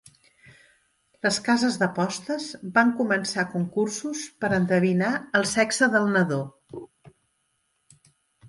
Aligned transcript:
Les 1.25 1.35
cases 1.47 1.75
d'apostes 1.81 2.47
van 2.77 2.93
començar 3.01 3.45
concursos 3.51 4.25
per 4.45 4.51
endevinar 4.59 5.11
el 5.41 5.49
sexe 5.55 5.91
del 5.97 6.11
nadó. 6.17 6.43